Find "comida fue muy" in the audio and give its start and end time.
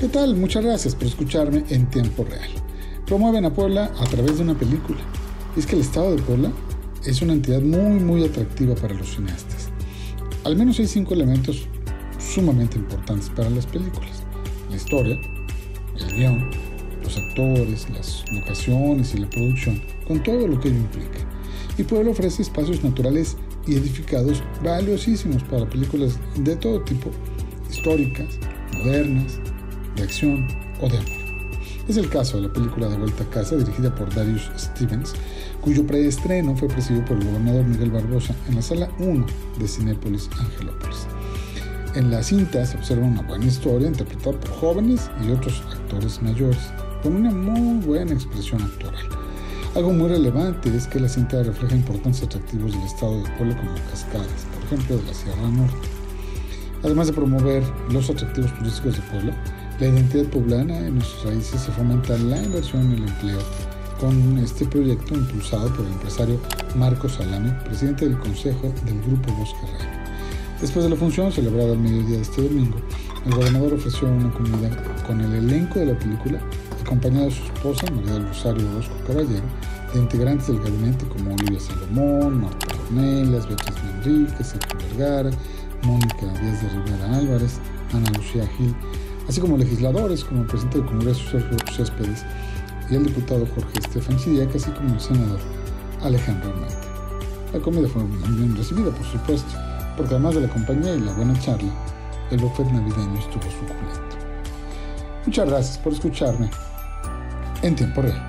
97.60-98.36